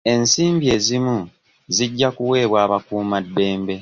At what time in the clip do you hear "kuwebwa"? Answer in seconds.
2.15-2.57